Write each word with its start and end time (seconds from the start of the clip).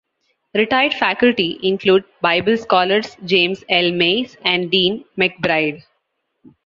Retired 0.55 0.95
faculty 0.95 1.59
include 1.61 2.03
Bible 2.21 2.57
scholars 2.57 3.15
James 3.23 3.63
L. 3.69 3.91
Mays 3.91 4.35
and 4.43 4.71
Dean 4.71 5.05
McBride. 5.15 5.83